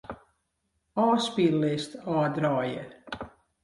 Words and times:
Ofspyllist 1.03 1.91
ôfdraaie. 2.17 2.83